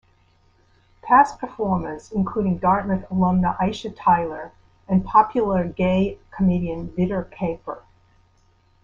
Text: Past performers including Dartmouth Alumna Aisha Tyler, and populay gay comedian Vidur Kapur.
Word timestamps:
Past 1.03 1.37
performers 1.37 2.11
including 2.11 2.57
Dartmouth 2.57 3.07
Alumna 3.11 3.55
Aisha 3.59 3.93
Tyler, 3.95 4.51
and 4.87 5.05
populay 5.05 5.71
gay 5.75 6.17
comedian 6.35 6.89
Vidur 6.89 7.29
Kapur. 7.31 7.83